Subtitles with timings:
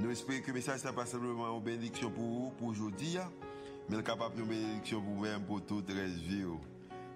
[0.00, 3.18] Nous espérons que le message n'est pas simplement une bénédiction pour vous, pour aujourd'hui,
[3.88, 6.44] mais capable de bénédiction pour vous-même, pour toute la vie.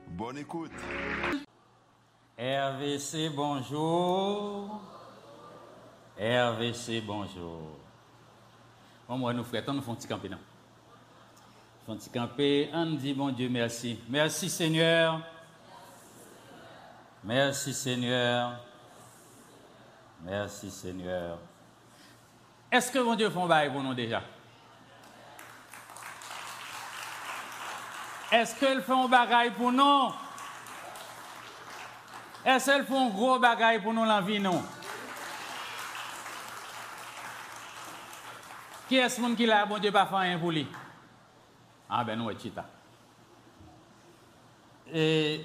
[0.08, 0.72] Bonne écoute.
[2.36, 4.82] RVC, bonjour.
[6.18, 7.78] RVC, bonjour.
[9.08, 10.38] Bon, moi, nous frères, nous faisons petit camper, non?
[11.86, 12.68] Nous faisons camper.
[12.74, 14.00] On dit, bon Dieu, merci.
[14.08, 15.20] Merci, Seigneur.
[17.22, 18.58] Merci, Seigneur.
[20.24, 21.38] Merci, Seigneur.
[22.72, 24.22] Est-ce que mon Dieu fait un bail pour nous déjà?
[28.32, 30.10] Est-ce qu'elle fait un bagaille pour nous?
[32.42, 34.64] Est-ce qu'elle fait un gros bagaille pour nous la vie, non?
[38.88, 40.66] Qui est-ce qui l'a, bon Dieu, pas fait rien pour lui?
[41.90, 42.64] Ah ben, nous, chita.
[44.90, 45.44] Et,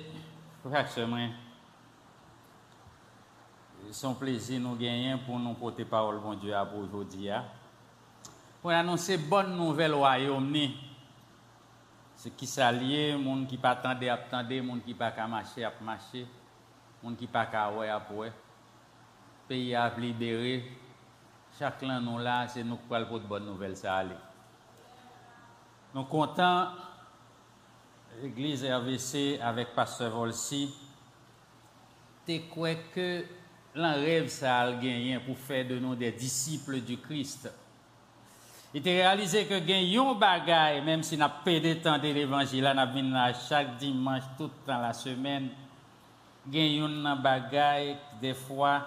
[0.63, 0.87] frère,
[3.91, 7.30] son plaisir nous gagner pour nous porter parole, bon Dieu, pour aujourd'hui.
[8.61, 10.55] Pour annoncer bonne nouvelle au royaume.
[12.15, 16.25] Ce qui s'allie, monde qui pas attendre, attendre, monde qui pas qu'à marcher, à marcher,
[17.03, 18.31] monde qui pas qu'à ouais, à ouais.
[19.47, 20.71] Pays a libéré.
[21.58, 24.15] Chaque l'un nous là, c'est nous qui parlons pour de bonnes nouvelles, ça aller.
[25.93, 26.67] Nous comptons
[28.21, 30.73] l'église RVC avec Pasteur Volsi.
[32.53, 33.23] Quoi que
[33.75, 37.49] l'un rêve ça a gagné pour faire de nous des disciples du Christ.
[38.73, 42.85] Il a réalisé que gagnons bagaille, même si n'a pas de temps de l'évangile, n'a
[42.85, 45.49] là chaque dimanche, tout la semaine,
[46.45, 48.86] gagnons bagaille des fois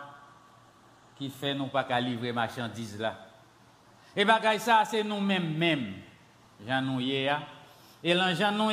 [1.16, 3.16] qui fait nous pas qu'à livrer marchandises là.
[4.14, 5.94] Et bagaille ça, c'est nous-mêmes même.
[6.66, 8.70] Jean nous Et l'enjeu nous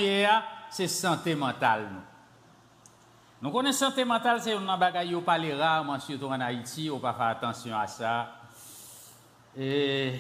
[0.69, 1.87] c'est santé mentale.
[1.91, 2.16] Nous.
[3.39, 7.13] Nous connaissons santé mentale, c'est une bagaille qui parle rarement, surtout en Haïti, on pas
[7.13, 8.31] faire attention à ça.
[9.55, 10.15] Et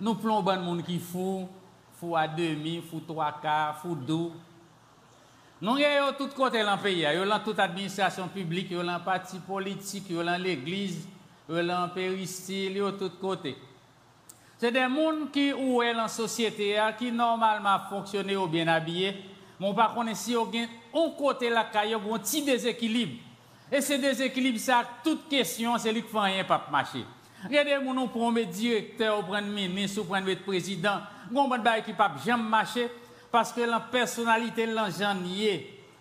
[0.00, 1.48] nous plombons le monde qui fou,
[1.98, 4.30] fou à demi, fou trois quarts, fou deux.
[5.60, 9.40] Nous avons tout côté dans le pays, nous avons toute administration publique, nous avons parti
[9.40, 11.04] politique, nous avons l'église,
[11.48, 13.58] nous avons péristyle, nous tout côté.
[14.56, 19.16] C'est des gens qui sont dans la société, qui normalement fonctionnent ou bien habillés,
[19.58, 20.36] mais par contre, si
[20.92, 23.22] on côté la caille, on un petit déséquilibre.
[23.70, 27.04] Et ce déséquilibre, ça, toute question, c'est lui qui fait rien pas marcher.
[27.44, 31.00] Regardez, nous prenons un directeur, on prend ministre, on prend président,
[31.34, 32.88] on prend un qui peut jamais marcher
[33.30, 35.04] parce que la personnalité, l'enjeu,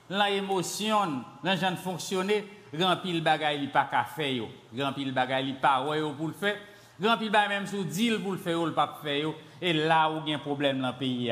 [0.09, 2.45] l'émotion, l'enjeu fonctionner,
[2.79, 4.43] remplir le bagage, il pas qu'à faire,
[4.79, 5.83] remplir le bagage, il pas
[6.17, 6.57] pour le faire,
[7.03, 9.29] remplir le bagage même sous deal pour le faire, il pas faire,
[9.61, 11.31] et là où il y a un problème dans le pays.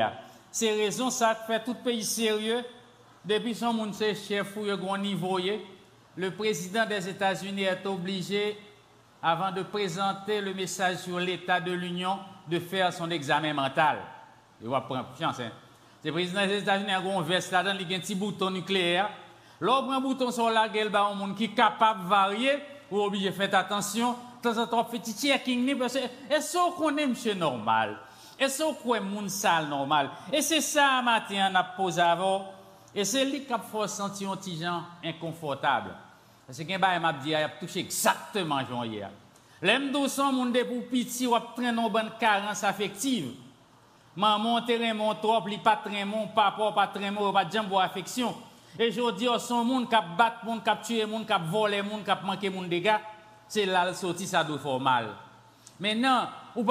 [0.50, 2.62] C'est raison ça fait tout pays sérieux.
[3.26, 5.40] Depuis son monde chef ou grand niveau,
[6.16, 8.56] le président des États-Unis est obligé,
[9.20, 13.98] avant de présenter le message sur l'état de l'Union, de faire son examen mental.
[14.62, 15.40] Il va prendre confiance.
[15.40, 15.50] Hein.
[16.04, 19.10] Le président des États-Unis a un veste là-dedans, il a un petit bouton nucléaire.
[19.58, 22.52] L'autre un bouton sur la gueule, il un monde qui est capable de varier,
[22.92, 24.14] ou obligé de faire attention.
[24.40, 27.98] De temps en temps, petit checking, parce que est-ce qu'on est monsieur normal?
[28.38, 30.10] Et c'est quoi moun sale normal?
[30.32, 32.52] Et c'est ça matin on a posé avant.
[32.98, 35.90] Et c'est lui qui a fait sentir un petit gens inconfortable.
[36.46, 39.10] Parce que quelqu'un m'a dit, il a touché exactement Jean hier.
[39.60, 43.34] L'aime doucement moun de pour petit ou traîner une bonne carence affective.
[44.16, 45.68] Maman terrain mon trop, li oh,
[49.38, 49.64] son
[51.50, 52.96] voler monde qui manquer monde dégâts,
[53.46, 55.08] c'est là le sorti ça doit faire mal.
[55.78, 56.64] Maintenant, ou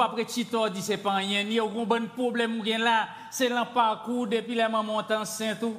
[0.78, 5.04] c'est pas rien, ni aucun bon problème ou là, c'est le parcours depuis la maman
[5.08, 5.76] enceinte tout.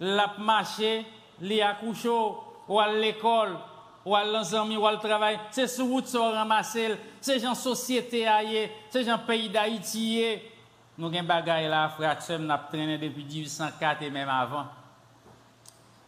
[0.00, 1.04] La marché,
[1.40, 3.56] li accouché, ou à l'école,
[4.04, 8.26] ou à l'ensemble, ou à le travail, c'est sur route sont ramassé, c'est gens société
[8.26, 10.22] ailleurs, c'est gens pays d'Haïti.
[10.98, 14.66] Nous avons bagaille là, frère, nous avons traîné depuis 1804 et même avant.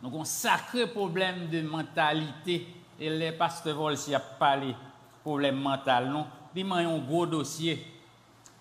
[0.00, 2.66] Nous avons un sacré problème de mentalité.
[3.00, 4.74] Et les pasteurs Volsi a parlé
[5.22, 6.26] problème mental, non?
[6.54, 7.86] Il un gros dossier.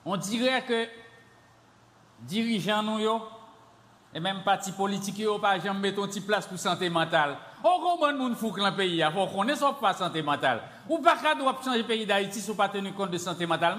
[0.06, 0.88] On dirait que
[2.20, 3.00] dirigeants nous
[4.18, 7.38] et même parti politique yo pas jamais mettre une place pour santé mentale.
[7.64, 10.64] On comprend moun fou dans le pays, faut connaître ça pas santé mentale.
[10.90, 13.78] Ou pas qu'à doit changer le pays d'Haïti si pas tenu compte de santé mentale.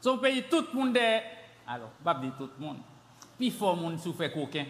[0.00, 1.22] Son pays, tout le monde est.
[1.68, 2.78] Alors, pas dire tout le monde.
[3.38, 4.64] Puis, il faut monde souffre coquin.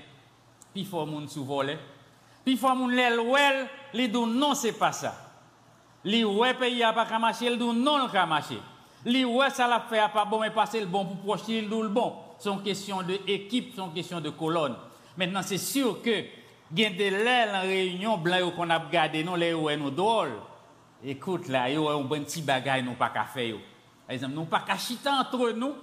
[0.75, 1.79] Puis, faut monde sous voler.
[2.45, 3.19] Puis, faut monde l'el,
[3.95, 5.15] les dit non, c'est pas ça.
[6.05, 8.61] Les ouais, pays a pas qu'à marcher, il dit non, a marcher.
[9.07, 11.81] Les ouais, ça l'a fait pas bon, mais passer le bon pour projeter, il dit
[11.81, 12.17] le bon.
[12.39, 14.75] C'est question d'équipe, c'est une question de colonne.
[15.21, 16.25] Maintenant, c'est sûr que,
[16.75, 17.11] il y a des
[17.55, 20.33] en réunion, blanc qu'on a gardé, nous, les ouais, nous drôles.
[21.05, 23.57] Écoute, là, il y a un bon petit bagage, nous pas qu'à faire.
[24.07, 24.77] Par exemple, nous pas qu'à
[25.11, 25.75] entre nous,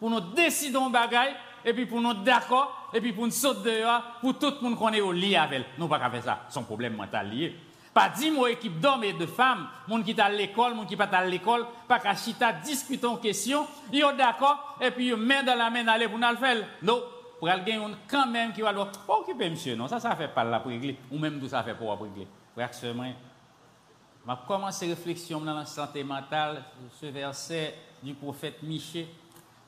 [0.00, 1.34] pour nous décider un bagage,
[1.66, 4.78] et puis pour nous d'accord, et puis pour nous sauter dehors, pour tout le monde
[4.78, 5.66] qu'on est au lit avec.
[5.76, 7.54] Nous pas qu'à faire ça, son problème mental lié.
[7.92, 10.96] Pas dix mots équipe d'hommes et de femmes, monde qui est à l'école, monde qui
[10.96, 15.16] pas à l'école, pas qu'à chita discuter en question, ils sont d'accord, et puis ils
[15.16, 16.56] main dans la main pour nous le faire.
[16.82, 17.02] Non,
[17.38, 20.60] pour aller quand même qui va dire, occuper monsieur, non, ça, ça fait pas la
[20.60, 22.26] pour régler, ou même tout ça fait pour régler.
[22.54, 23.14] Frère, semaine,
[24.24, 26.64] je vais commencer réflexion dans la santé mentale,
[27.00, 29.08] ce verset du prophète Michée,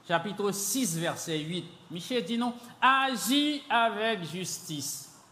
[0.06, 1.64] chapitre 6, verset 8.
[1.90, 5.22] Michée dit non, agis avec justice,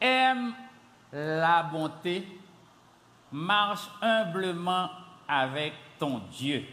[0.00, 0.52] aime
[1.12, 2.26] la bonté,
[3.30, 4.90] marche humblement
[5.28, 6.64] avec ton Dieu.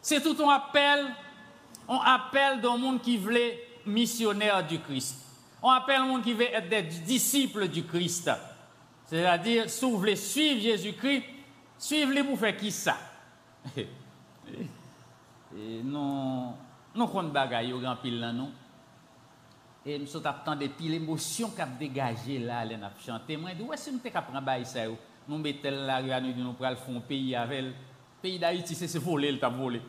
[0.00, 1.12] C'est tout un appel,
[1.90, 5.26] on appelle le monde qui voulait missionnaire du Christ.
[5.60, 8.30] On appelle le monde qui veut être des disciples du Christ.
[9.06, 11.24] C'est-à-dire, si vous voulez suivre Jésus-Christ,
[11.76, 12.96] suivez-le pour faire qui ça?
[13.76, 16.54] Et non,
[16.94, 18.52] non, qu'on bagaille au grand pile là, non.
[19.84, 20.22] Et nous sommes
[20.60, 23.36] des pile émotion qui a dégagé là, les n'a chanté.
[23.36, 24.82] Moi, je dis, ouais, si nous capables de ça,
[25.26, 27.72] nous mettons la rue nous, nous prenons le pays avec le
[28.22, 29.80] pays d'Haïti, c'est voler, le.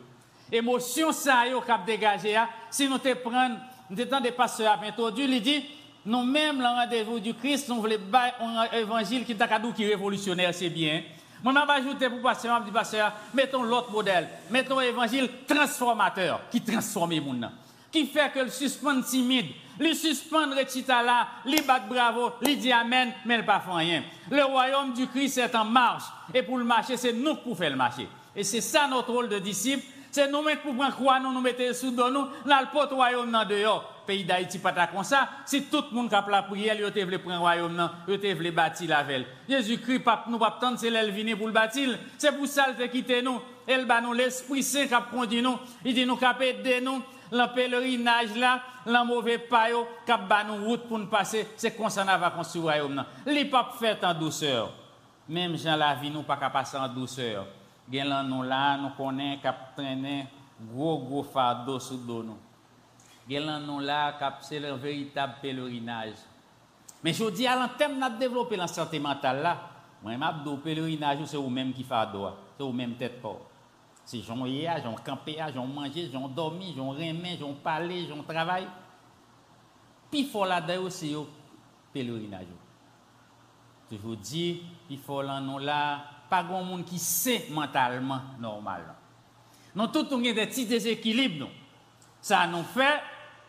[0.52, 2.36] Émotion ça, yo, qui a dégagé,
[2.70, 3.56] si nous te prenons,
[3.88, 5.64] nous étant des pasteurs à introduit, il dit,
[6.04, 11.02] nous-mêmes, le rendez-vous du Christ, nous voulons un évangile qui est qui révolutionnaire, c'est bien.
[11.42, 14.28] Moi, vais ajouter pour pasteur, je dis pasteur, mettons l'autre modèle.
[14.50, 17.50] Mettons un évangile transformateur, qui transforme les gens.
[17.90, 19.46] Qui fait que le suspend timide,
[19.78, 24.02] le suspend recita là, li bat bravo, li dit amen, mais il pas fait rien.
[24.30, 26.04] Le royaume du Christ est en marche.
[26.32, 28.08] Et pour le marcher, c'est nous qui faire le marcher.
[28.34, 29.84] Et c'est ça notre rôle de disciple.
[30.12, 33.32] C'est nous mettre pour prendre quoi, nous nous mettons sous nous, dans le pot royaume
[33.32, 36.76] dans dehors pays d'Haïti pas comme ça, si tout le monde qui a la prière,
[36.78, 39.26] il voulu prendre le royaume, il te voulu bâtir la ville.
[39.48, 41.98] Jésus-Christ, pas nous pas attendre, c'est l'elle pour le bâtir.
[42.18, 43.40] C'est pour ça qu'il nous.
[44.02, 45.58] Nous l'Esprit Saint qui a conduit nous.
[45.84, 47.02] Il dit nous qu'a aider nous.
[47.30, 51.88] Le pèlerinage là, le mauvais payo, qui a nous route pour nous passer, c'est comme
[51.88, 53.04] ça qu'on va construire le royaume.
[53.24, 54.70] Les pas fait en douceur.
[55.28, 57.46] Même Jean la vie, nous pas qu'à passer en douceur.
[57.90, 60.26] Gen nous là, nous connaissons, qui traîner
[60.72, 62.36] gros gros fardeau sous nous
[63.28, 66.14] gen non là c'est le véritable pèlerinage.
[67.02, 69.58] Mais je dis à l'antenne de développer la santé mentale là,
[70.02, 73.46] moi m'a do pèlerinage c'est vous même qui fait droit, c'est vous même tête corps.
[74.04, 78.66] C'est j'ont hier, j'ont campé, j'ont mangé, j'ont dormi, j'ont remé, j'ont parlé, j'ont travaillé.
[80.10, 81.28] Puis faut là dedans aussi au
[81.92, 82.46] pèlerinage.
[83.90, 88.94] Je vous dis, il faut là non là, pas grand monde qui sait mentalement normal.
[89.76, 91.50] Non tout on a des petits déséquilibres.
[92.22, 93.02] Ça nous fait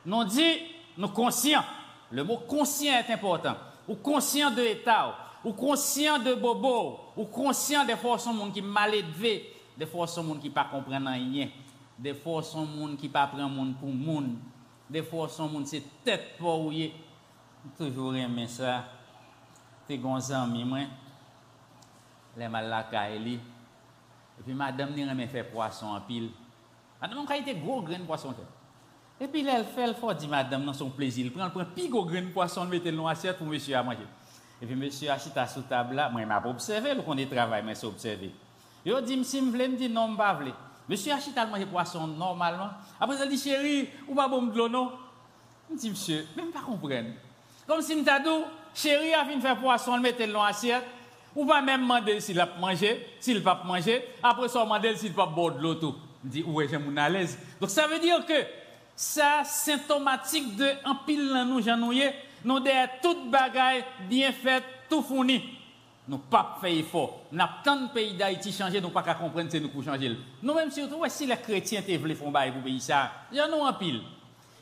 [0.06, 0.58] nous dit,
[0.98, 1.64] nous conscients.
[2.12, 3.56] Le mot conscient est important.
[3.88, 5.16] Ou conscient de l'État,
[5.46, 10.42] ou conscient de Bobo, ou conscient des forces monde qui mal élevé, des forces monde
[10.42, 11.48] qui pas comprennent rien,
[11.98, 14.36] des forces monde qui pas prendre monde pour monde,
[14.90, 16.70] des forces monde c'est tête pour
[17.78, 18.84] Toujours aimé ça.
[19.88, 20.80] T'es gonzan ami moi.
[22.38, 23.40] Les mal la Et
[24.44, 26.32] puis madame ni remet fait poisson en pile.
[27.02, 28.34] Madame on été gros grain poisson.
[29.20, 31.26] Et puis, elle fait, elle fait, dit madame, dans son plaisir.
[31.26, 34.00] Il prend, prend plus gros grain poisson, mettez le dans l'assiette pour monsieur à manger.
[34.62, 36.10] Et puis, monsieur achète à sous table là.
[36.10, 38.34] Moi, m'a observé, le qu'on est travail, mais observé.
[38.86, 40.40] Il dit, si me dit non, pas
[40.90, 42.70] Monsieur achète à manger poisson normalement.
[43.00, 44.92] Après, il dit, chérie, ou pas bon de l'eau, non?
[45.72, 47.12] Monsieur, même pas comprendre.
[47.68, 50.84] Comme si je dit, chérie a de faire poisson, mettez le dans l'assiette.
[51.36, 54.04] Ou pas même demander s'il a mangé, s'il n'a pas mangé.
[54.22, 55.76] Après ça, demander s'il pas boire de l'eau.
[56.24, 57.38] Je dis, ouais, j'ai à l'aise.
[57.60, 58.34] Donc, ça veut dire que,
[58.96, 62.10] ça symptomatique de un pile dans nous janouye
[62.46, 65.44] nous derrière toute bagaille bien faite tout fourni
[66.08, 69.60] nous pas fait effort n'a tant de pays d'Haïti changer nous pas qu'à comprendre c'est
[69.60, 72.80] nous pour changer nous même surtout si les chrétiens te veulent faire bail pour pays
[72.80, 74.02] ça y en a un pile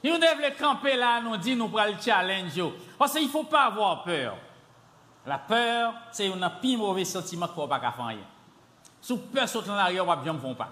[0.03, 2.61] ils devraient camper là nous dit nous pour le challenge
[2.97, 4.37] parce qu'il faut pas avoir peur
[5.25, 8.17] la peur c'est un pire mauvais sentiment qu'on pas faire rien
[8.99, 10.69] sous peur sauter en arrière on ne vont pas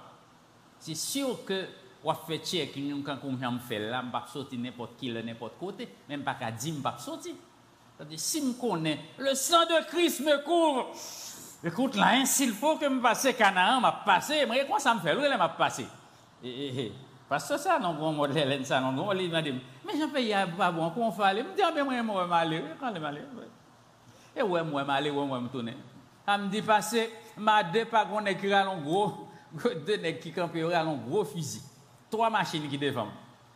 [0.80, 1.66] c'est sûr que
[2.04, 2.74] ou fait check
[3.06, 6.98] quand j'aime faire là pas sortir n'importe qui n'importe côté même pas qu'à dire pas
[6.98, 7.34] sortir
[7.98, 10.92] c'est-à-dire si me connais le sang de Christ me couvre
[11.62, 15.02] Écoute, là, hein, s'il faut que je passe Canaan, m'a passé, mais quoi ça me
[15.02, 15.14] fait?
[15.14, 15.86] Là, m'a passé.
[17.28, 19.54] Parce que ça, non, bon modèle, ça, non, bon, il m'a dit,
[19.86, 21.44] mais je paye pas bon, comment faire aller?
[21.44, 23.22] Je me dis, ben, moi, moi, aller, quand je aller.
[24.44, 25.76] Moi, aller, ouais, moi, me tourner.
[26.28, 29.28] Elle me dit, passer, m'a deux pas qu'on écrit à gros,
[29.86, 31.62] deux nègres qui campent à un gros fusil.
[32.10, 33.08] Trois machines qui devant.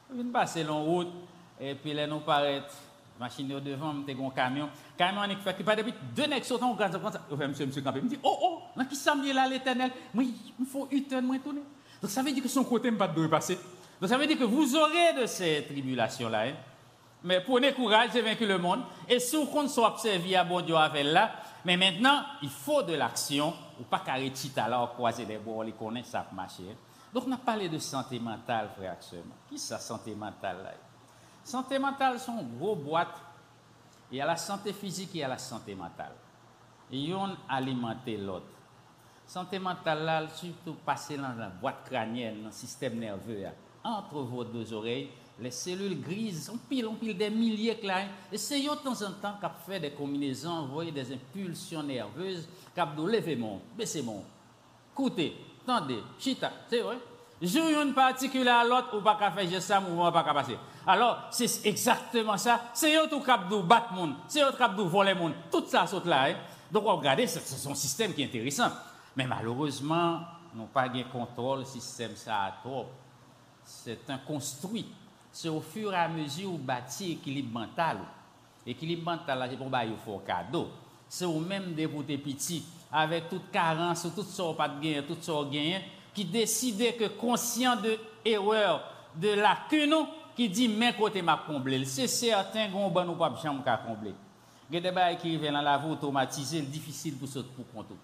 [0.10, 1.12] Je viens passer en route,
[1.60, 2.64] et puis là, nous paraît,
[3.20, 4.70] machine devant, je un camion.
[4.98, 7.00] Camion, il fait que pas depuis deux nègres sautent en comme ça.
[7.30, 8.00] Je fais, monsieur, monsieur campé.
[8.00, 9.92] Il me dit, oh, oh, s'en là, l'éternel?
[10.14, 11.62] Oui, il faut une tonne, moi, tourner.
[12.02, 13.58] Donc ça veut dire que son côté ne pas de passer.
[14.02, 16.48] Donc ça veut dire que vous aurez de ces tribulations-là.
[16.48, 16.54] Hein?
[17.24, 18.82] Mais prenez courage, j'ai vaincu le monde.
[19.08, 21.32] Et si vous comptez soit observé à bon Dieu avec là,
[21.64, 25.72] mais maintenant, il faut de l'action, ou pas carré à là, croiser les bords, les
[25.72, 26.76] connaître, ça marcher.
[27.14, 30.72] Donc, on a parlé de santé mentale, frère Qui est la santé mentale là?
[31.44, 33.16] Santé mentale, sont une grosse boîte.
[34.12, 36.14] Il y a la santé physique il y a la santé mentale.
[36.92, 38.48] Et on alimente l'autre.
[39.26, 43.46] Santé mentale, là, surtout passer dans la boîte crânienne, dans le système nerveux,
[43.84, 45.10] entre vos deux oreilles,
[45.40, 48.02] les cellules grises, on pile, pile des milliers de là.
[48.32, 53.36] Essayez de temps en temps qu'à faire des combinaisons, envoyer des impulsions nerveuses, qu'à lever
[53.36, 54.24] mon, baisser mon,
[54.94, 56.98] écoutez, attendez, chita, c'est vrai?
[57.42, 60.58] Joue une particule à l'autre, ou pas qu'à faire ça, mouvement pas qu'à passer.
[60.86, 62.62] Alors, c'est exactement ça.
[62.74, 65.34] C'est eux tout cap de battre monde, c'est eux cap de voler monde.
[65.52, 66.30] Tout ça saute là.
[66.30, 66.36] Hein.
[66.72, 68.70] Donc, regardez, c'est un système qui est intéressant.
[69.16, 70.22] Mais malheureusement,
[70.54, 72.86] nous pas de contrôle système ça trop.
[73.66, 74.86] c'est un construit.
[75.32, 77.98] C'est au fur et à mesure où bâti équilibre mental.
[78.66, 80.70] Équilibre mental, là, c'est pour bailler fort cadeau.
[81.10, 85.52] C'est au même député petit, avec toute carence, toute sorte pas de gain, toute sorte
[85.52, 85.82] gain,
[86.14, 88.84] qui décide que conscient de erreur,
[89.16, 91.84] de lacune, non, qui dit, mais côté m'a comblé.
[91.86, 94.14] C'est certain qu'on ne ou pas jamais combler.
[94.70, 97.70] Il y a des bails qui viennent dans la voie automatisée, difficile pour sauter pour
[97.72, 97.96] compte.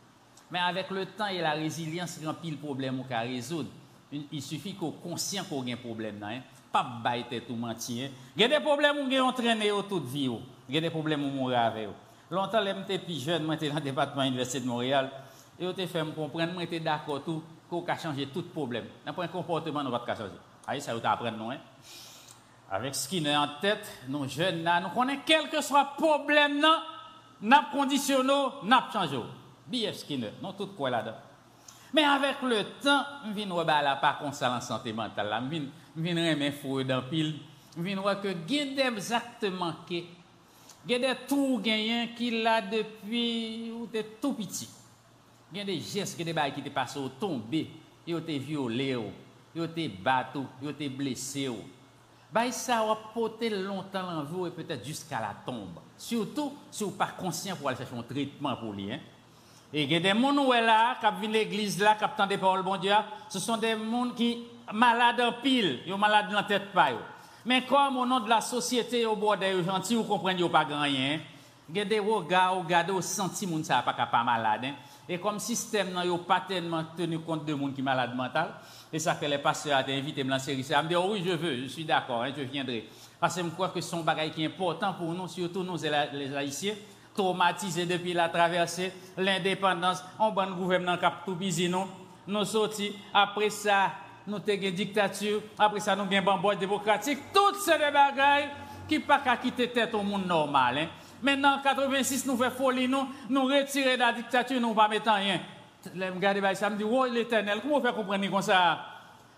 [0.52, 3.70] Mais avec le temps et la résilience, il y a un pile problème qu'on résoudre.
[4.12, 6.24] Il suffit qu'on conscient qu'on a un problème.
[6.24, 6.42] Hein.
[6.72, 8.10] Pas bailler tout mentir.
[8.36, 10.30] Il y a des problèmes où on entraîné toute vie.
[10.68, 11.90] Il y a des problèmes où on avec.
[12.32, 15.10] Longtemps, j'étais plus jeune, j'étais dans le département de l'Université de Montréal.
[15.60, 18.86] Et on fait me comprendre, j'étais d'accord tout, qu'on a changé tout problème.
[19.06, 20.32] Un comportement, on va pas changer.
[20.68, 21.52] Aïe, ça vous apprendre, non?
[21.52, 21.58] Hein?
[22.72, 26.64] Avec Skinner en tête, nos jeunes là, nous connaissons quel que soit le problème,
[27.42, 29.18] nous avons conditionné, nous changé.
[29.66, 31.18] BF Skinner, non tout quoi là-dedans.
[31.94, 35.44] Mais avec le temps, je viens voir là pas comme en santé mentale
[35.96, 37.40] je viens remettre fou dans pile,
[37.76, 40.08] je voir que il y a des actes manqués,
[40.86, 42.08] il y a des tours gagnants
[42.72, 43.90] depuis ou
[44.22, 44.70] tout petit.
[45.52, 47.70] Il y a des gestes, des choses qui te passent au tombé,
[48.06, 48.98] ils ont été violés,
[49.56, 51.50] ils ont été battus, ils ont été blessés.
[52.32, 55.80] Bah, ça va porter longtemps en vous et peut-être jusqu'à la tombe.
[55.98, 58.94] Surtout si vous n'êtes pas conscient pour aller chercher un traitement pour lui.
[58.94, 59.00] Hein.
[59.72, 62.38] Et il y a des gens qui là, qui viennent l'église là, qui attendent des
[62.38, 62.92] paroles bon Dieu,
[63.30, 66.72] ce sont des gens qui sont malades en pile, ils sont malades dans la tête
[66.74, 66.90] pas.
[67.46, 70.82] Mais comme au nom de la société, au bord des gentils, vous comprenez pas grand
[70.82, 71.20] rien.
[71.70, 74.62] Il y a des regards, vous regardez, vous sentez que ça pas pas malade.
[74.66, 74.74] Hein.
[75.08, 78.56] Et comme système, n'a pas tellement tenu compte de gens qui sont malades mental.
[78.92, 80.82] Et ça fait les pasteurs ont invité me lancer ça.
[80.82, 82.88] me dit, oh oui, je veux, je suis d'accord, hein, je viendrai.
[83.20, 85.78] Parce que je crois que c'est un bagage qui est important pour nous, surtout nous,
[85.78, 86.74] les Haïtiens
[87.20, 91.86] traumatisés depuis la traversée, l'indépendance, on bon gouvernement cap tout nous,
[92.26, 93.92] nous sortis, après ça,
[94.26, 98.48] nous avons une dictature, après ça, nous avons bon démocratique, toutes ces bagailles
[98.88, 100.78] qui pas qu'à quitter tête au monde normal.
[100.78, 100.88] Hein.
[101.22, 105.12] Maintenant, en 86, nous faisons folie, nous, nous de la dictature, nous ne pas mettre
[105.12, 105.42] rien.
[105.84, 108.80] Je ça, me dit, oh l'éternel, comment on fait comprendre comme ça?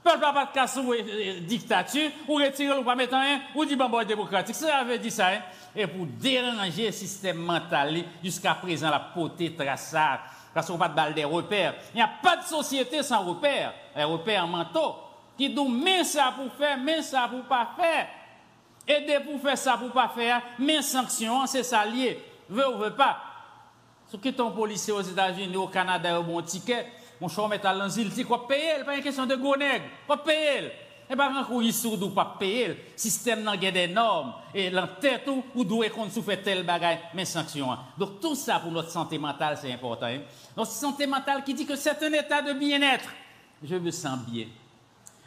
[0.04, 4.04] Peuple pas de casser une dictature, ou retirer ou pas mettre rien, ou dit bon
[4.04, 4.56] démocratique.
[4.56, 5.42] Ça veut dire ça, hein?
[5.76, 11.14] Et pour déranger le système mental, jusqu'à présent, la potée traçable, parce qu'on pas de
[11.14, 11.76] des repères.
[11.94, 13.74] Il n'y a pas de société sans repères.
[13.96, 14.96] Les repères mentaux,
[15.38, 18.08] qui disent, mais ça pour faire, mais ça pour pas faire.
[18.88, 22.20] Aider pour faire ça pour pas faire, mais sanction, c'est ça lié.
[22.50, 23.20] Veut ou veut pas.
[24.10, 26.92] Si qui ton policier aux États-Unis, au Canada, au bon ticket,
[27.22, 30.72] mon choix met à l'anzil, tu quoi payer, pas une question de gonègue, quoi payer.
[31.08, 32.94] Et pas un coup sourd ou pas payer.
[32.96, 37.78] Système n'a des normes et l'entête ou ou doit qu'on souffre tel bagage mais sanction.
[37.98, 40.06] Donc tout ça pour notre santé mentale c'est important.
[40.06, 40.22] Hein?
[40.56, 43.10] Notre santé mentale qui dit que c'est un état de bien-être.
[43.62, 44.48] Je me sens bien.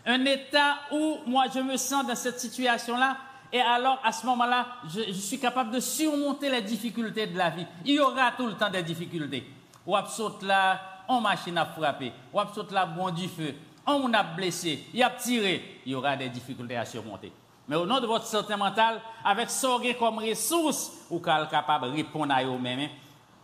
[0.07, 3.17] Un état où moi je me sens dans cette situation là
[3.53, 7.65] et alors, à ce moment-là, je, suis capable de surmonter les difficultés de la vie.
[7.85, 9.49] Il y aura tout le temps des difficultés.
[9.87, 12.13] Ou saute là, on machine à frapper.
[12.33, 12.39] Ou
[12.71, 13.55] là, bon du feu.
[13.87, 15.81] On a blessé, il a tiré.
[15.85, 17.33] Il y aura des difficultés à surmonter.
[17.69, 21.97] Mais au nom de votre santé mentale, avec ce comme ressource, vous êtes capable de
[21.97, 22.81] répondre à vous-même.
[22.81, 22.89] Hein.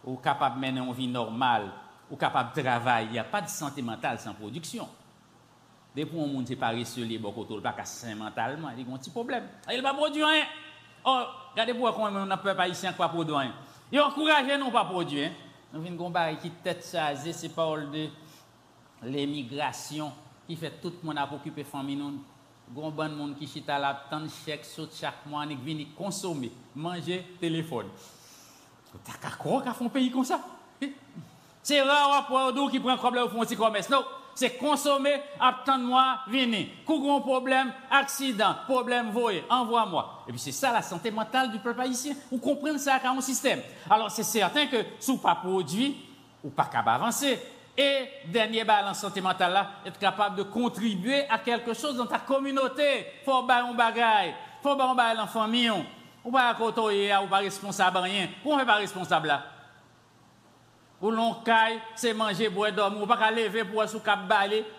[0.04, 1.70] ou capable de mener une vie normale,
[2.10, 4.88] ou capable de travailler, il n'y a pas de santé mentale sans production.
[5.94, 8.96] Dès un monde c'est paresseux, les bon côté, pas sain mentalement, il y a un
[8.96, 9.44] petit problème.
[9.72, 10.44] Il va produire rien.
[11.04, 13.52] Oh, regardez pourquoi on n'a pas haïtien qui pas produire rien.
[13.90, 15.30] Il encourage nous pas produire.
[15.70, 18.08] nou vin gombare ki tet chaze se paol de
[19.06, 20.12] l'emigrasyon
[20.48, 22.20] ki fet tout moun ap okipe fami nou.
[22.70, 27.88] Gomban moun ki chita lap tan chek sot chak mwan ek vini konsome, manje, telefon.
[29.06, 30.38] Tak akro ka fon peyi kon sa?
[31.66, 34.19] Se ra wap wap do ki pren kroble ou fon ti komes nou.
[34.34, 36.68] C'est consommer, attendre-moi, venir.
[36.88, 40.24] un problème, accident, problème voyez, envoie-moi.
[40.28, 42.14] Et puis c'est ça la santé mentale du peuple haïtien.
[42.30, 43.60] Vous comprenez ça comme un système.
[43.88, 45.96] Alors c'est certain que si vous pas produit,
[46.42, 47.38] ou pas capable d'avancer.
[47.76, 52.18] Et dernier balance santé mentale là, être capable de contribuer à quelque chose dans ta
[52.18, 53.06] communauté.
[53.24, 55.72] Faut faire un bagage, faut faire un bagage dans la famille.
[56.22, 58.28] Ou pas côté ou pas responsable rien.
[58.42, 59.42] Pourquoi pas responsable là?
[61.00, 63.02] Ou l'on caille, c'est manger, boire, dormir.
[63.02, 64.20] Ou pas lever pour sous cap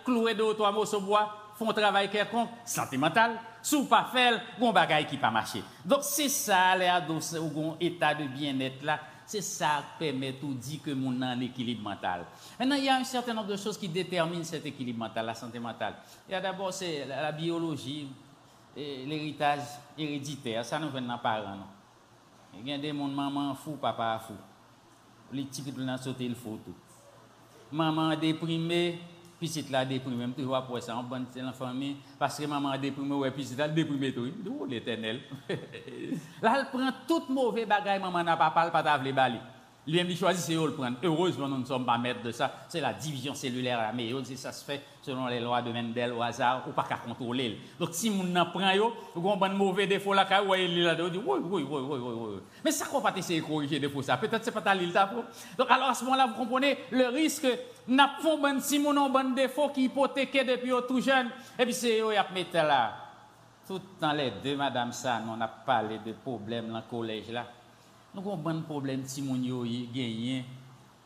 [0.04, 3.38] clouer deux ou trois morceaux bois, font travail quelconque, santé mentale.
[3.60, 5.62] Sous pas faire, bon bagay qui pas marcher.
[5.84, 8.98] Donc c'est ça, l'air ou état de bien-être là.
[9.24, 12.24] C'est ça qui permet tout dire que mon a un équilibre mental.
[12.58, 15.34] Maintenant, il y a un certain nombre de choses qui déterminent cet équilibre mental, la
[15.34, 15.94] santé mentale.
[16.28, 18.08] Il y a d'abord c'est la, biologie,
[18.76, 19.60] l'héritage
[19.96, 20.64] héréditaire.
[20.64, 21.66] Ça nous vient dans parents.
[22.58, 24.34] Il y a des maman fou, papa fou
[25.32, 26.72] les petits qui ont sauté le photo.
[27.70, 28.98] Maman déprimée,
[29.40, 33.14] petite là déprimée, même toujours pour ça en bonne la famille, parce que maman déprimée,
[33.14, 35.20] ouais, petite là déprimée tout, d'où l'éternel.
[36.42, 39.38] là, elle prend toute mauvaise bagaille, maman n'a pas parlé, pas d'avler bali.
[39.84, 40.96] Lui-même, choisit, c'est eux le prendre.
[41.02, 42.52] Heureusement, nous ne sommes pas maîtres de ça.
[42.68, 44.24] C'est la division cellulaire à la meilleure.
[44.36, 47.58] Ça se fait selon les lois de Mendel au hasard, ou pas qu'à contrôler.
[47.80, 48.70] Donc, si on n'en prend,
[49.12, 52.70] vous un mauvais défaut là, vous voyez, il dit, oui, oui, oui, oui, oui, Mais
[52.70, 54.16] ça, qu'on va essayer de corriger défaut ça?
[54.16, 54.92] Peut-être c'est pas ta l'île
[55.58, 57.48] Donc, alors, à ce moment-là, vous comprenez le risque,
[57.88, 61.28] n'a pas bon si mon bon défaut qui hypothéqué depuis tout jeune.
[61.58, 62.92] Et puis, c'est eux, qui mettre là.
[63.66, 67.46] Tout dans les deux, madame, ça, on a parlé de problèmes dans le collège là.
[68.14, 70.44] Nous avons un problème si mon yo gagné.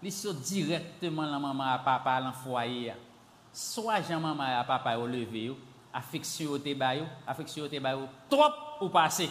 [0.03, 2.95] Ils sont directement la maman à papa dans le foyer.
[3.53, 5.53] Soit jean maman à papa au lever,
[5.93, 9.31] affection au bayo, affection au bayo trop ou pas assez.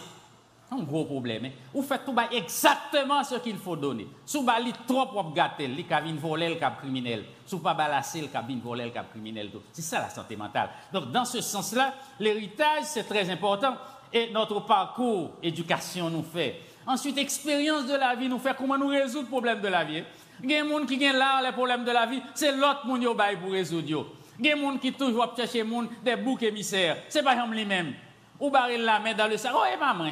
[0.67, 1.45] C'est un gros problème.
[1.45, 1.51] Hein.
[1.73, 4.07] Vous faites tout exactement ce qu'il faut donner.
[4.25, 7.25] Si vous avez trop pour gâter, il a voler le cap criminel.
[7.45, 9.51] Si vous pas balasser le cap voler le cap criminel.
[9.73, 10.69] C'est ça la santé mentale.
[10.91, 13.75] Donc dans ce sens-là, l'héritage c'est très important
[14.11, 18.87] et notre parcours éducation nous fait Ensuite, expérience de la vie nous fait comment nous
[18.87, 20.03] résoudre le problème de la vie.
[20.43, 22.81] Il y a des gens qui ont là les problèmes de la vie, c'est l'autre
[22.83, 24.07] qui qui pour résoudre.
[24.39, 25.65] Il y a des gens qui toujours chercher
[26.03, 26.97] des boucs émissaires.
[27.09, 27.93] Ce n'est pas lui-même.
[28.39, 29.53] Ou barrer la main dans le sac.
[29.55, 30.11] Oh, et maman.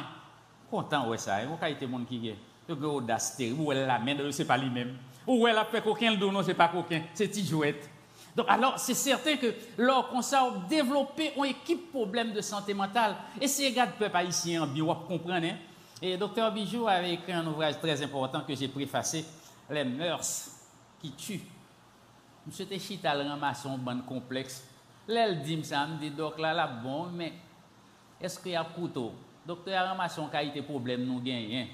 [0.70, 1.38] Content, ouais, ça.
[1.42, 2.34] Ou des gens qui
[2.68, 4.96] ont une audace Ou elle la main c'est pas lui-même.
[5.26, 7.02] Ou elle a fait coquin le non, c'est pas coquin.
[7.12, 7.78] C'est petit jouet.
[8.34, 10.36] Donc, alors, c'est certain que lorsqu'on s'est
[10.68, 14.86] développé une équipe problème de santé mentale, et c'est gars de peuple haïtien, en bio,
[14.86, 15.56] comprendre, hein?
[16.06, 19.24] Et docteur Bijou a écrit un ouvrage très important que j'ai préfacé,
[19.70, 20.50] Les mœurs
[21.00, 21.40] qui tuent.
[22.46, 24.68] Monsieur Téchita le ramasse un bon complexe.
[25.08, 27.32] L'elle dit ça, me dit, donc là, là, bon, mais
[28.20, 29.14] est-ce qu'il y a couteau?
[29.46, 31.68] Docteur a ramassé un qualité problème, nous gagnons.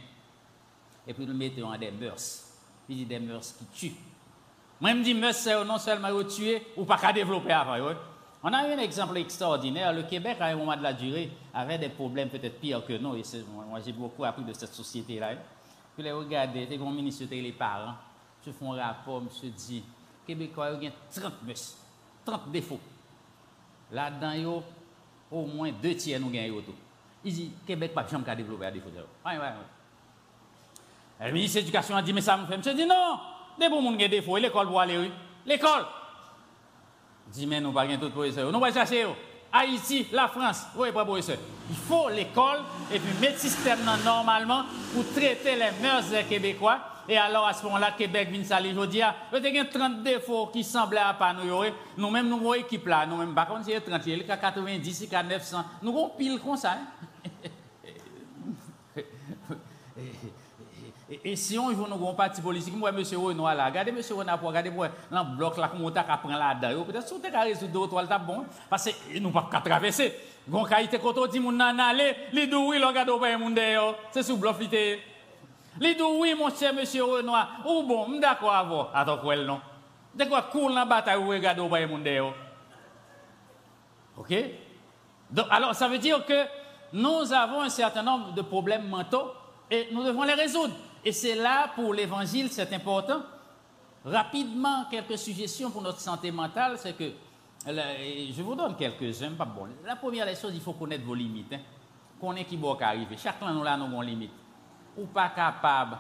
[1.08, 2.56] Et puis nous mettons en des mœurs.
[2.88, 3.96] Il dit des mœurs qui tuent.
[4.80, 7.96] Moi, je me dis, mœurs, c'est non seulement tuer ou pas qu'à développer avant.
[8.42, 9.92] On a eu un exemple extraordinaire.
[9.92, 13.14] Le Québec, à un moment de la durée, avait des problèmes peut-être pires que nous.
[13.14, 13.22] Et
[13.68, 15.32] moi, j'ai beaucoup appris de cette société-là.
[15.94, 17.94] Puis les regarder, les grands ministres les parents
[18.42, 19.82] se font un rapport, se dit,
[20.26, 21.76] Québécois, il y a 30 messes,
[22.24, 22.80] 30 défauts.
[23.92, 24.62] Là-dedans,
[25.30, 26.74] au moins deux tiers nous gagnons tout.
[27.22, 28.88] Il dit, Québec, pas jamais qu'à développer à défaut.
[28.94, 31.26] Oui, oui, oui.
[31.26, 32.62] Le ministre de l'Éducation a dit, mais ça me fait.
[32.64, 33.18] Je dis, non,
[33.58, 35.10] des bons gens ont des défauts, l'école pour aller, oui.
[35.44, 35.84] L'école.
[37.32, 38.50] Dis, mais nous pas tout professeur.
[38.50, 39.06] Nous allons chercher.
[39.52, 41.38] Haïti, la France, oui, pas professeur.
[41.68, 42.60] Il faut l'école
[42.92, 44.64] et puis mettre le système normalement
[44.94, 46.78] pour traiter les mœurs des Québécois.
[47.08, 49.00] Et alors, à ce moment-là, Québec vient s'aller aujourd'hui.
[49.32, 51.64] Il y a 30 défauts qui semblaient à pas nous.
[51.96, 53.04] Nous-mêmes, nous équipe là.
[53.06, 55.64] Nous-mêmes, par contre, c'est 30, il y a 90, il y a 900.
[55.82, 56.72] Nous avons pile comme ça.
[56.72, 57.06] Hein.
[61.24, 63.02] Et, si on joue dans un parti politique, moi, M.
[63.16, 64.00] Renoir là, regardez M.
[64.16, 66.84] Renoir, regardez moi, dans le bloc là, comment on prend là-dedans.
[66.84, 68.44] Peut-être que vous avez résoudre deux ou trois, bon.
[68.68, 70.14] Parce que nous ne pouvons pas traverser.
[70.48, 73.96] Gon qualité quand on dit mon aller, li dou oui, regarde pas moun dehors.
[74.12, 74.68] C'est sous bluff li
[75.80, 77.60] Li dou oui, mon cher monsieur Renoir.
[77.66, 79.60] Ou bon, d'accord avec Attends quoi non?
[80.14, 82.34] De quoi cool la bataille ou regarde pas moun dehors.
[84.16, 84.34] OK?
[85.30, 86.44] Donc alors ça veut dire que
[86.92, 89.32] nous avons un certain nombre de problèmes mentaux
[89.70, 90.74] et nous devons les résoudre.
[91.04, 93.22] Et c'est là, pour l'évangile, c'est important.
[94.04, 97.12] Rapidement, quelques suggestions pour notre santé mentale, c'est que,
[97.66, 99.68] je vous donne quelques-uns, pas bon.
[99.84, 101.52] La première des choses, il faut connaître vos limites.
[101.52, 101.60] Hein.
[102.20, 103.16] Connaître qui va arriver.
[103.16, 104.32] Chacun nous nous avons limites.
[104.96, 105.98] Ou pas capable.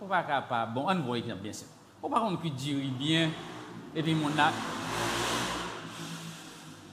[0.00, 0.74] Ou pas capable.
[0.74, 1.68] Bon, on voit exemple bien sûr.
[2.02, 3.30] Ou pas contre qui dire bien,
[3.94, 4.30] et puis mon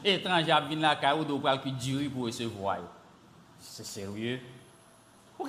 [0.04, 2.78] étranger vient là, ou doit qui dire pour recevoir.
[3.60, 4.40] C'est sérieux.
[5.40, 5.46] Ou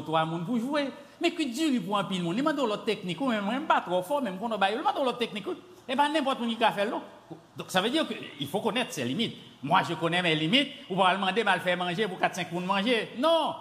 [0.00, 0.90] trois personnes pour jouer.
[1.20, 2.36] Mais que dire pour un pile monde?
[2.36, 4.92] Il m'a donné l'autre technique, même pas trop fort, même quand on va il m'a
[4.92, 5.46] donné l'autre technique.
[5.46, 9.04] Et eh bien n'importe qui a fait Donc ça veut dire qu'il faut connaître ses
[9.04, 9.36] limites.
[9.62, 12.66] Moi je connais mes limites, ou va demander de me faire manger pour 4-5 personnes
[12.66, 13.10] manger.
[13.18, 13.54] Non.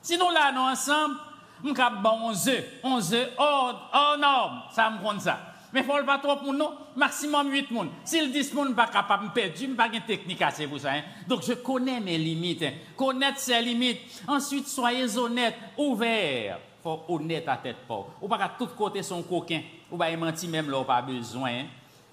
[0.00, 1.16] Sinon là, nous ensemble,
[1.62, 5.51] nous avons 11 œufs, 11 œufs hors norme, ça me compte ça.
[5.72, 7.90] Mais il ne faut pas trop pour nous, maximum 8 personnes.
[8.04, 10.66] Si le 10 personnes pas capable de me perdre, je n'ai pas de technique assez
[10.66, 10.92] pour ça.
[10.92, 11.02] Hein.
[11.26, 12.62] Donc je connais mes limites.
[12.62, 12.72] Hein.
[12.96, 14.00] Connaître ses limites.
[14.28, 16.58] Ensuite, soyez honnêtes, ouverts.
[16.80, 18.06] Il faut honnête à tête pas.
[18.20, 19.62] Ou pas tout côté son coquin.
[19.90, 21.50] Ou pas mentir même là, pas besoin.
[21.50, 21.66] Hein.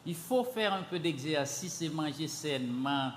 [0.05, 3.11] Il faut faire un peu d'exercice et manger sainement.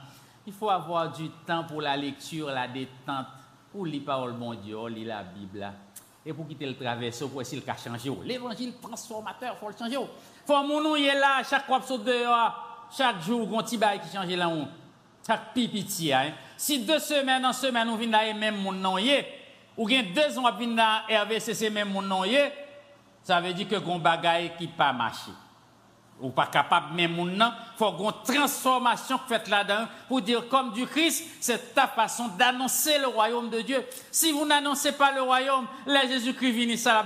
[0.46, 3.26] Il faut avoir du temps pour la lecture, la détente,
[3.70, 5.72] pour lire parole bon Dieu, lire la Bible.
[6.24, 8.12] Et pour quitter le traverse, pour essayer de changer.
[8.24, 9.98] L'évangile transformateur, il faut le changer.
[10.46, 14.14] Faut mon nom est là, chaque fois saute dehors, chaque jour, un petit bail qui
[14.14, 14.50] change là
[15.26, 16.32] Chaque pipiti, hein.
[16.56, 18.72] Si deux semaines en semaine, on vient là même mon
[19.76, 22.22] ou bien deux ans, on vient là RVCC même mon nom
[23.22, 25.30] ça veut dire que gon bagaille qui pas marché.
[26.20, 30.86] Ou pas capable même mon nom, faut une transformation faite là-dedans pour dire comme du
[30.86, 33.84] Christ, c'est ta façon d'annoncer le royaume de Dieu.
[34.10, 37.04] Si vous n'annoncez pas le royaume, là Jésus-Christ vient ça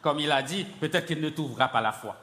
[0.00, 2.16] Comme il a dit, peut-être qu'il ne t'ouvrira pas la foi.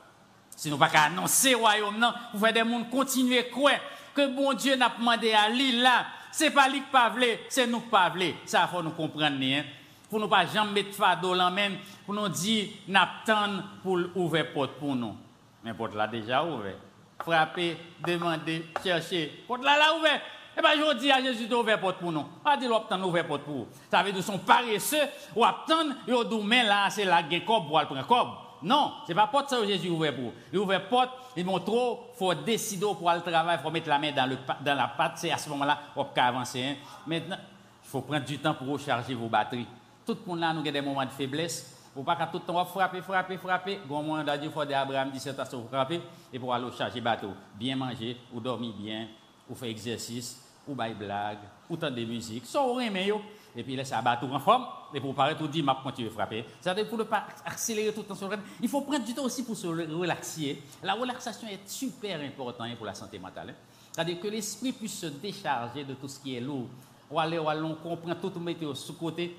[0.55, 2.13] Sinon, pas qu'à annoncer le royaume, non.
[2.33, 3.79] Vous faites des gens continuer à croire
[4.13, 6.05] que bon Dieu n'a pas demandé à lui là.
[6.31, 7.13] C'est pas lui qui pas
[7.49, 8.11] c'est nous qui pas
[8.45, 9.63] Ça, faut nous comprendre, hein.
[10.09, 14.73] Pour nous pas jamais mettre fado là même, pour nous dire, n'attendre pour ouvrir porte
[14.79, 15.15] pour nous.
[15.63, 16.75] Mais porte là déjà ouvert.
[17.19, 19.43] Frapper, demander, chercher.
[19.47, 20.21] Porte là là ouvert.
[20.57, 22.23] Eh bien, je dis à Jésus d'ouvrir porte pour nous.
[22.43, 23.67] Pas dire l'obtenir ouvrir porte pour vous.
[23.89, 27.79] Ça veut dire son paresseux, ou attendre, et au mais là, c'est la guerre pour
[27.79, 30.31] le prendre non, ce n'est pas porte ça que Jésus ouvert pour.
[30.51, 33.99] Il ouvert porte, il montre il faut décider pour aller travailler, il faut mettre la
[33.99, 36.63] main dans, le, dans la patte, c'est à ce moment-là qu'on peut avancer.
[36.63, 36.75] Hein.
[37.05, 37.35] Maintenant,
[37.83, 39.67] il faut prendre du temps pour recharger vos batteries.
[40.05, 41.82] Tout le monde là, nous avons des moments de faiblesse.
[41.95, 43.79] Vous pas tout le temps frapper, frapper, frapper.
[43.87, 46.01] Bon moment faut d'Abraham 17 à frapper
[46.31, 47.33] et pour aller charger bateau.
[47.55, 49.07] Bien manger, ou dormir bien,
[49.47, 52.45] ou faire exercice, ou bailler blague, ou entendre des musiques.
[52.45, 53.11] Ça, on mais
[53.55, 56.09] et puis là, ça bat tout en forme, et pour paraître tout dit, m'a continuer
[56.09, 56.43] à frapper.
[56.59, 59.23] C'est-à-dire pour ne pas accélérer tout le temps sur le il faut prendre du temps
[59.23, 60.61] aussi pour se relaxer.
[60.81, 63.51] La relaxation est super importante pour la santé mentale.
[63.51, 63.55] Hein.
[63.91, 66.67] C'est-à-dire que l'esprit puisse se décharger de tout ce qui est lourd.
[67.11, 69.37] Ou aller, ou aller, on comprend tout, météo sous côté,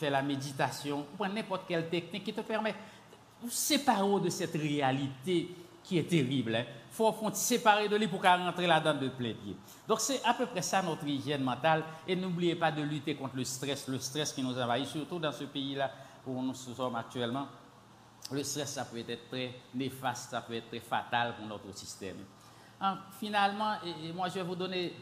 [0.00, 2.74] fais la méditation, ou n'importe quelle technique qui te permet
[3.42, 6.54] de séparer de cette réalité qui est terrible.
[6.54, 9.56] Hein faut, faut séparer de lui pour qu'elle rentrer là-dedans de plein pied.
[9.86, 11.84] Donc c'est à peu près ça notre hygiène mentale.
[12.06, 15.32] Et n'oubliez pas de lutter contre le stress, le stress qui nous envahit, surtout dans
[15.32, 15.90] ce pays-là
[16.26, 17.46] où nous sommes actuellement.
[18.32, 22.16] Le stress, ça peut être très néfaste, ça peut être très fatal pour notre système.
[23.18, 24.94] finalement, et, moi je vais vous donner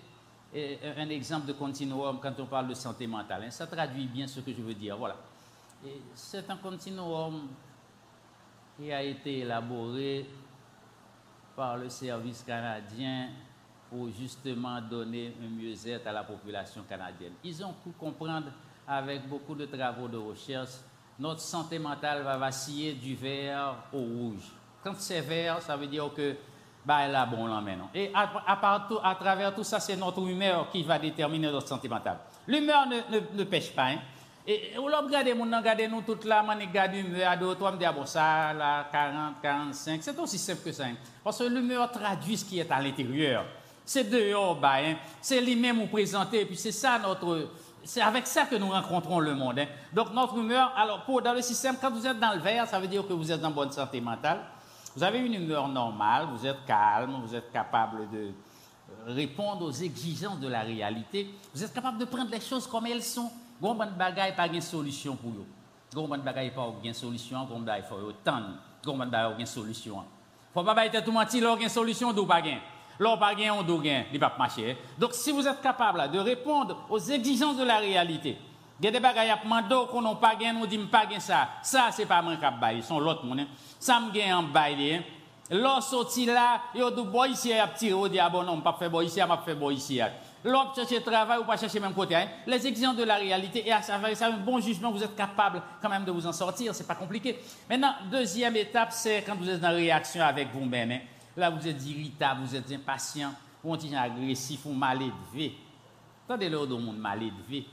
[0.54, 3.44] un exemple de continuum quand on parle de santé mentale.
[3.44, 3.50] Hein.
[3.50, 4.96] Ça traduit bien ce que je veux dire.
[4.96, 5.16] Voilà.
[6.14, 7.48] C'est un continuum
[8.76, 10.26] qui a été élaboré
[11.54, 13.30] par le service canadien
[13.90, 17.32] pour justement donner un mieux-être à la population canadienne.
[17.42, 18.48] Ils ont pu comprendre
[18.87, 20.70] avec beaucoup de travaux de recherche,
[21.18, 24.52] notre santé mentale va vaciller du vert au rouge.
[24.82, 26.37] Quand c'est vert, ça veut dire que
[26.88, 27.62] bah, a bon là.
[27.94, 32.16] Et à, à, travers tout ça, c'est notre humeur qui va déterminer notre santé mentale.
[32.46, 33.88] L'humeur ne, ne, pêche pas.
[33.88, 33.98] Hein.
[34.46, 37.72] Et on l'a regardé, on a regardé nous toute la manière de l'humeur, de toi,
[37.72, 40.85] me dit, ah ça, là, 40, 45, c'est aussi simple que ça.
[40.85, 40.94] Hein.
[41.22, 43.44] Parce que l'humeur traduit ce qui est à l'intérieur.
[43.85, 44.94] C'est dehors, bah, hein.
[45.20, 47.51] c'est lui-même vous présenter, et puis c'est ça notre.
[47.85, 49.59] C'est avec ça que nous rencontrons le monde.
[49.59, 49.66] Hein.
[49.92, 52.81] Donc notre humeur, alors pour, dans le système, quand vous êtes dans le vert, ça
[52.81, 54.40] veut dire que vous êtes en bonne santé mentale.
[54.96, 58.33] Vous avez une humeur normale, vous êtes calme, vous êtes capable de
[59.07, 63.03] répondre aux exigences de la réalité, vous êtes capable de prendre les choses comme elles
[63.03, 63.31] sont.
[63.61, 65.46] Gon ban bagay pas de solution pour yo.
[65.94, 68.42] Gon ban bagay pas de solution, gon bagay faut tan.
[68.85, 70.05] Gon ban bagay solution.
[70.55, 72.59] Faut pas bailler tout menti là une solution d'où pas gain.
[72.98, 74.77] Là pas on do gain, il pas marcher.
[74.98, 78.38] Donc si vous êtes capable de répondre aux exigences de la réalité,
[78.80, 81.18] il y a des bagages à mando qu'on n'a pas gain, on dit pas gain
[81.18, 81.48] ça.
[81.62, 83.46] Ça c'est pas moi qui bail, sont l'autre monde.
[83.78, 85.02] Ça me gain en bail
[85.50, 89.00] L'on sorti là, yo dit bon ici a tiré au diable non, pas faire bon
[89.00, 89.98] ici, pas faire bon ici.
[90.44, 92.14] L'autre chercher travail ou pas chercher même côté.
[92.14, 92.28] Hein.
[92.46, 95.88] Les exigences de la réalité et à ça, un bon jugement, vous êtes capable quand
[95.88, 97.38] même de vous en sortir, c'est pas compliqué.
[97.68, 100.92] Maintenant, deuxième étape, c'est quand vous êtes en réaction avec vous-même.
[100.92, 101.00] Hein.
[101.36, 103.32] Là, vous êtes irritable, vous êtes impatient,
[103.64, 105.56] ou on agressif ou mal élevé.
[106.26, 107.66] Attendez le monde mal élevé.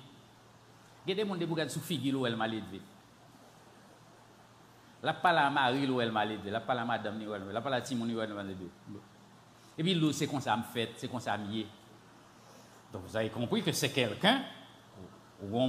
[1.06, 2.82] Qui sont sous figure elle mal élevé.
[5.04, 7.76] La parle à Marie ou elle mal élevé, la parle à madame elle la parle
[7.76, 8.70] à Timon ou elle mal élevé.
[9.78, 11.46] Et puis c'est me fait, c'est comme ça me
[12.92, 14.42] Donc vous avez compris que c'est quelqu'un
[15.44, 15.60] ou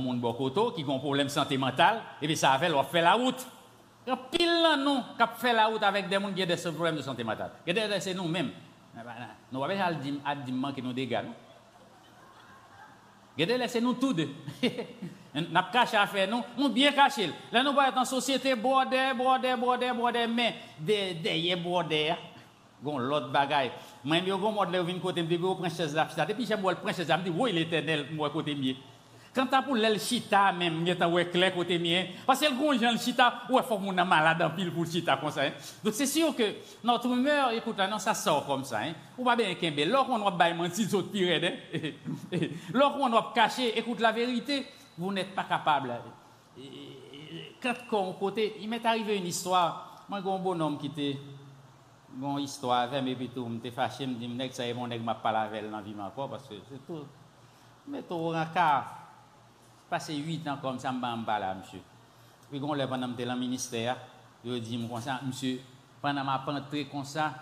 [0.74, 3.46] qui a un problème de santé mentale et puis ça fait leur fait la route.
[4.06, 7.02] Il là non qui fait la route avec des gens qui ont des problèmes de
[7.02, 7.50] santé mentale.
[8.00, 8.52] C'est nous-mêmes.
[9.52, 11.24] Nous pouvons pas dire manquer nos dégâts.
[13.36, 14.30] Regardez, laissez-nous tous deux.
[15.36, 17.30] Nous avons caché à faire, nous, nous bien caché.
[17.52, 22.14] Là, nous sommes en société, border, border, border, border, mais derrière border,
[22.82, 23.70] gon l'autre bagaille.
[24.02, 27.30] Moi, je vais modèle vinn côté me princesse là, depuis j'aime le princesse, me dis
[27.30, 28.76] oui l'éternel moi côté mieux.
[29.36, 32.06] Quand tu pour le chita même, t'as ouais clair côté mien.
[32.26, 33.42] Parce que le chita,
[34.06, 35.42] malade en pile pour chita comme ça.
[35.42, 35.50] Hein.
[35.84, 37.14] Donc c'est sûr que notre
[37.52, 38.78] écoute, non, ça sort comme ça.
[38.78, 38.94] Hein.
[39.18, 40.30] Ou pas bien lorsqu'on doit
[41.02, 41.50] pire, hein.
[42.72, 44.64] Lorsqu'on doit cacher, écoute la vérité,
[44.98, 45.92] vous n'êtes pas capable.
[47.90, 50.04] Quand côté, il m'est arrivé une histoire.
[50.08, 51.18] Moi, j'ai un bonhomme qui était
[52.20, 55.16] une histoire avec moi, puis tout, j'étais fâché, me dis, ça est mon nègre m'a
[55.16, 57.04] pas lavé dans vie encore, parce que c'est tout.
[57.88, 58.84] Mais tout en cas
[59.88, 61.80] passé 8 ans comme ça, je ne là, monsieur.
[62.48, 63.96] Puis, quand l'a pendant dans le ministère,
[64.44, 65.60] je dis comme ça, monsieur,
[66.00, 67.34] pendant ma rentrée comme ça,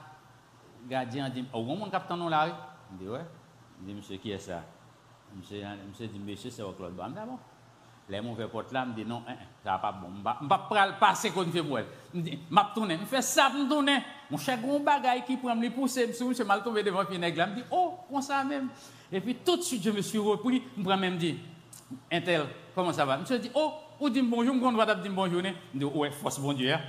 [0.88, 2.51] gardien dit, oh, vous capitaine dans la rue
[2.93, 3.25] Je dis, ouais.
[3.81, 4.62] Je dis, monsieur, qui est ça?
[5.37, 7.12] Monsieur, monsieur dit, monsieur, c'est Claude Bam.
[7.12, 7.38] D'abord,
[8.09, 9.35] les mauvais porte là, me dit, non, hein,
[9.66, 10.09] hein, pas bon.
[10.14, 11.87] Je ne vais pas passer comme pour elle.
[12.14, 13.90] Je dis, je tourner, je fais ça, je tourne.
[14.31, 17.18] Mon cher gros bagaille qui prend me pousser, monsieur, monsieur, mal tombé devant le Je
[17.18, 18.68] me dit, oh, comme ça même?
[19.11, 21.38] Et puis tout de suite, je me suis repris, je me même dit,
[22.12, 23.16] un tel, comment ça va?
[23.16, 25.42] Monsieur dit, oh, ou dit bonjour, je dois dire bonjour.
[25.42, 26.55] Je dis, ouais, force bon.
[26.59, 26.81] Hein.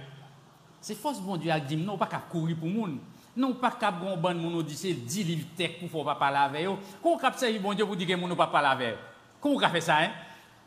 [0.82, 2.98] C'est force bon Dieu qui dit, non, pas qu'à courir pour monde.
[3.36, 6.38] Non, pas qu'à bon bon moun dit c'est 10 livres tech pour faire pas parler
[6.38, 6.78] avec eux.
[7.02, 8.98] Comment cap ça bon Dieu pour dire que moun pas parler avec
[9.42, 10.10] Comment on fait ça hein?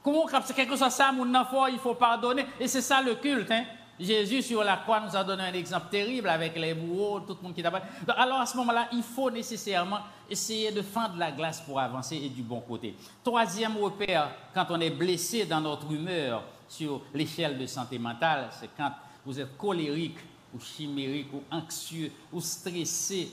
[0.05, 1.37] On fait quelque chose ça moun
[1.73, 2.45] il faut pardonner?
[2.61, 3.65] Et c'est ça le culte hein?
[4.01, 7.43] Jésus sur la croix nous a donné un exemple terrible avec les bourreaux, tout le
[7.43, 7.73] monde qui t'a
[8.17, 9.99] Alors à ce moment-là, il faut nécessairement
[10.31, 12.95] essayer de fendre la glace pour avancer et du bon côté.
[13.25, 18.71] Troisième repère, quand on est blessé dans notre humeur sur l'échelle de santé mentale, c'est
[18.77, 18.93] quand
[19.27, 20.19] vous êtes colérique
[20.55, 23.31] ou chimérique ou anxieux ou stressé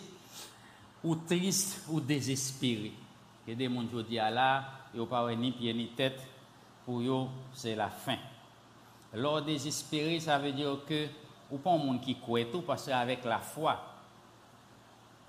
[1.04, 2.92] ou triste ou désespéré.
[3.48, 6.22] A des gens qui disent là, ils n'ont pas ni pied ni tête,
[6.86, 8.18] pour eux, c'est la fin.
[9.14, 11.08] Alors, désespéré, ça veut dire que,
[11.52, 13.80] ou pas un monde qui croit tout, parce qu'avec la foi,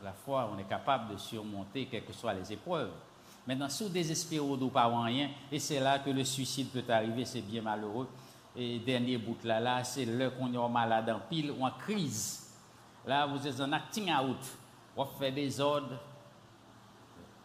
[0.03, 2.91] la foi, on est capable de surmonter quelles que soient les épreuves.
[3.47, 7.43] Maintenant, sous désespéré ou pas rien, et c'est là que le suicide peut arriver, c'est
[7.43, 8.09] bien malheureux.
[8.57, 12.55] Et dernier bout là, là c'est là qu'on est malade en pile ou en crise.
[13.07, 14.39] Là, vous êtes en acting out,
[14.97, 16.01] vous faites des ordres,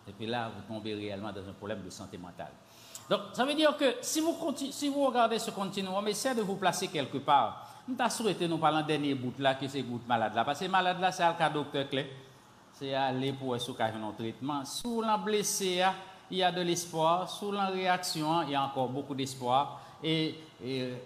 [0.07, 2.51] et puis là, vous tombez réellement dans un problème de santé mentale.
[3.09, 4.35] Donc, ça veut dire que si vous,
[4.71, 7.67] si vous regardez ce continuum, essayez de vous placer quelque part.
[7.87, 10.43] Nous avons souhaité, nous parlons dernier bout là, que c'est bout malade là.
[10.45, 12.09] Parce que malade là, c'est le cas docteur clé.
[12.73, 14.65] C'est aller pour un traitement.
[14.65, 15.83] Sous la blessé,
[16.29, 17.29] il y a de l'espoir.
[17.29, 19.81] Sous la réaction, il y a encore beaucoup d'espoir.
[20.03, 20.35] Et,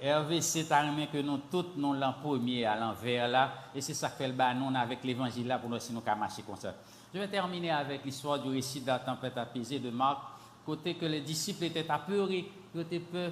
[0.02, 3.54] Hervé, c'est armé que nous tous, nous l'en premier à l'envers là.
[3.74, 6.42] Et c'est ça que fait le banon avec l'évangile là pour nous, si nous marcher
[6.42, 6.74] comme ça.
[7.14, 10.20] Je vais terminer avec l'histoire du récit de la tempête apaisée de Marc
[10.66, 13.32] côté que les disciples étaient apeurés, ils étaient peur.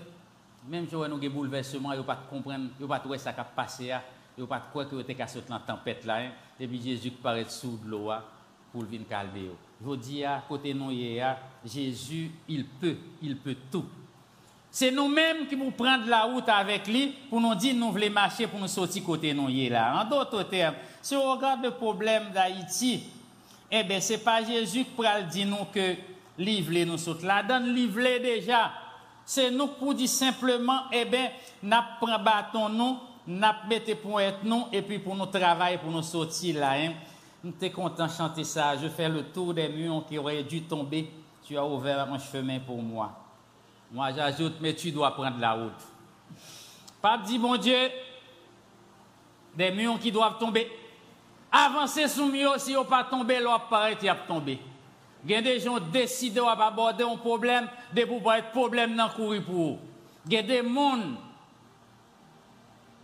[0.70, 3.40] Même si nous avons bouleversement, ils ne pas comprendre, ils ne pas trouver ça qui
[3.42, 3.92] a passé,
[4.38, 6.20] ils ne pas croire qu'ils étaient cassés dans la tempête là.
[6.20, 6.32] Hein.
[6.60, 8.24] Et puis Jésus paraît sous de l'eau hein,
[8.72, 9.50] pour venir calmer.
[9.86, 10.92] Je dis à côté nous
[11.66, 13.86] Jésus, il peut, il peut tout.
[14.76, 18.48] C'est nous-mêmes qui nous prenons la route avec lui pour nous dire nous voulons marcher
[18.48, 20.02] pour nous sortir côté nous là.
[20.02, 23.04] En d'autres termes, si on regarde le problème d'Haïti,
[23.70, 25.94] eh bien, ce n'est pas Jésus qui dire nous que
[26.40, 27.24] livrer nous autres.
[27.24, 28.72] La donne livrer déjà.
[29.24, 31.30] C'est nous pour dire simplement, eh bien,
[31.62, 35.92] nous prenons bâton nous, nous mettons pour être nous, et puis pour nous travailler, pour
[35.92, 36.72] nous sortir là.
[36.72, 36.94] Hein.
[37.44, 38.76] Nous sommes content de chanter ça.
[38.76, 41.12] Je fais le tour des murs qui auraient dû tomber.
[41.44, 43.23] Tu as ouvert un chemin pour moi.
[43.94, 45.72] Moi, j'ajoute, mais tu dois prendre la route.
[47.00, 47.78] Pape dit, mon Dieu,
[49.56, 50.68] des murs qui doivent tomber.
[51.52, 54.60] Avancez sous mur, si on pas tomber, l'autre paraît, il a tombé.
[55.24, 59.44] Il y a des gens décident d'aborder un problème, de pouvoir être problème dans courir
[59.44, 59.78] pour
[60.26, 60.98] Il y a des gens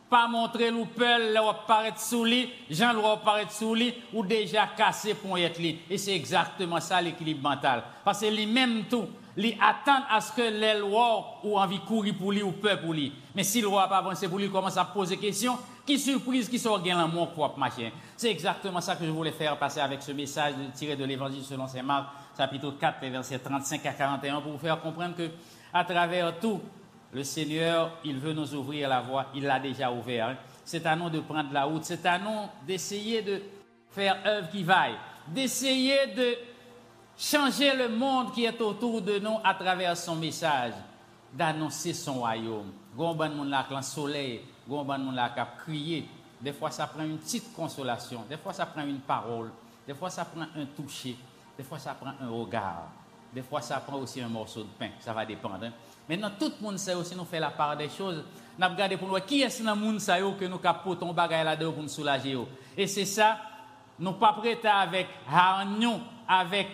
[0.09, 4.65] pas montrer le peur, là, paraître sous lui, Jean doit paraître sous lui, ou déjà
[4.75, 5.61] cassé pour être.
[5.87, 7.83] Et c'est exactement ça l'équilibre mental.
[8.03, 9.07] Parce que lui-même tout,
[9.39, 12.93] lui attend à ce que les lois ou envie courir pour lui ou peur pour
[12.93, 13.13] lui.
[13.33, 16.49] Mais si le roi pas avancé pour lui, commence à poser des questions, qui surprise,
[16.49, 17.89] qui sort gain l'amour propre machin.
[18.17, 21.67] C'est exactement ça que je voulais faire passer avec ce message tiré de l'évangile selon
[21.67, 25.29] saint Marc, chapitre 4, versets 35 à 41, pour vous faire comprendre que
[25.73, 26.59] à travers tout,
[27.13, 30.27] le Seigneur, il veut nous ouvrir la voie, il l'a déjà ouvert.
[30.27, 30.35] Hein.
[30.65, 33.41] C'est à nous de prendre la route, c'est à nous d'essayer de
[33.89, 34.95] faire œuvre qui vaille,
[35.29, 36.37] d'essayer de
[37.19, 40.73] changer le monde qui est autour de nous à travers son message,
[41.33, 42.71] d'annoncer son royaume.
[42.95, 46.07] Gomban moun la le soleil, gomban moun la cap crier.
[46.41, 49.51] Des fois ça prend une petite consolation, des fois ça prend une parole,
[49.85, 51.17] des fois ça prend un toucher,
[51.57, 52.87] des fois ça prend un regard,
[53.33, 55.59] des fois ça prend aussi un morceau de pain, ça va dépendre.
[55.61, 55.71] Hein.
[56.07, 58.23] Maintenant, tout le monde sait aussi nous fait la part des choses.
[58.57, 61.73] Nous avons regardé pour nous qui est-ce dans le monde que nous capotons bagay là-dedans
[61.73, 62.37] pour nous soulager.
[62.75, 63.37] Et c'est ça,
[63.99, 66.67] nous pas prêts avec hargnon, avec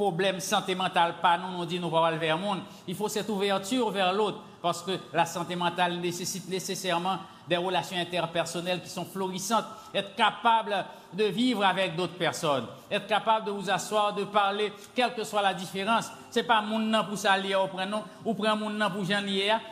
[0.00, 2.60] problème santé mentale, pas nous, nous dit nous pas vers le monde.
[2.88, 7.98] Il faut cette ouverture vers l'autre parce que la santé mentale nécessite nécessairement des relations
[7.98, 13.68] interpersonnelles qui sont florissantes, être capable de vivre avec d'autres personnes, être capable de vous
[13.68, 16.10] asseoir, de parler, quelle que soit la différence.
[16.30, 19.26] C'est pas mon nom pour s'allier au prénom, ou prendre mon nom pour Jean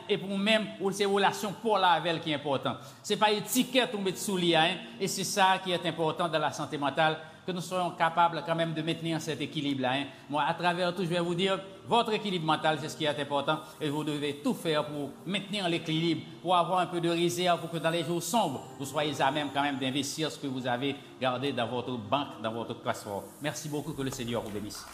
[0.08, 2.74] et pour même ou ces relations pour la avec qui est important.
[3.02, 6.52] C'est pas étiquette ou mettre sous hein, et c'est ça qui est important dans la
[6.52, 7.16] santé mentale
[7.48, 9.92] que nous soyons capables quand même de maintenir cet équilibre-là.
[9.94, 10.04] Hein.
[10.28, 11.58] Moi, à travers tout, je vais vous dire,
[11.88, 15.66] votre équilibre mental, c'est ce qui est important, et vous devez tout faire pour maintenir
[15.66, 19.18] l'équilibre, pour avoir un peu de réserve, pour que dans les jours sombres, vous soyez
[19.22, 22.82] à même quand même d'investir ce que vous avez gardé dans votre banque, dans votre
[22.82, 23.22] classeur.
[23.40, 24.84] Merci beaucoup, que le Seigneur vous bénisse.